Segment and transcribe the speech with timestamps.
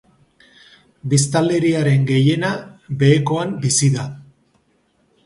[1.11, 2.49] Biztanleriaren gehiena
[3.05, 4.07] behekoan bizi da.